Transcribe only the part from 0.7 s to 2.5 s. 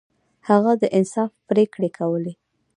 د انصاف پریکړې کولې.